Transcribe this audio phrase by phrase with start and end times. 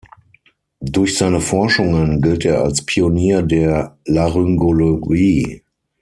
[0.79, 5.61] Durch seine Forschungen gilt er als Pionier der Laryngologie.